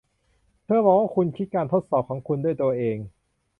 [0.65, 2.97] เธอบอกว่าคุณคิดการทดสอบของคุณด้วยตัวเอง